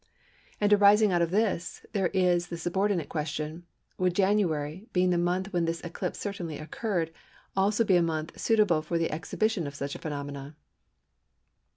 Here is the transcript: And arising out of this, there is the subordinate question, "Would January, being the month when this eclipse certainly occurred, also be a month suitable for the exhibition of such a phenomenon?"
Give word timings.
And 0.59 0.73
arising 0.73 1.11
out 1.11 1.21
of 1.21 1.29
this, 1.29 1.85
there 1.91 2.07
is 2.07 2.47
the 2.47 2.57
subordinate 2.57 3.07
question, 3.07 3.67
"Would 3.99 4.15
January, 4.15 4.87
being 4.93 5.11
the 5.11 5.17
month 5.19 5.53
when 5.53 5.65
this 5.65 5.79
eclipse 5.81 6.17
certainly 6.17 6.57
occurred, 6.57 7.11
also 7.55 7.83
be 7.83 7.97
a 7.97 8.01
month 8.01 8.35
suitable 8.39 8.81
for 8.81 8.97
the 8.97 9.11
exhibition 9.11 9.67
of 9.67 9.75
such 9.75 9.93
a 9.93 9.99
phenomenon?" 9.99 10.55